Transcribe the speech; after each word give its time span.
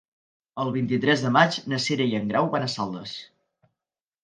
El 0.63 0.71
vint-i-tres 0.77 1.25
de 1.25 1.31
maig 1.35 1.59
na 1.75 1.79
Cira 1.85 2.09
i 2.15 2.17
en 2.23 2.33
Grau 2.33 2.51
van 2.57 2.67
a 2.71 2.73
Saldes. 2.79 3.17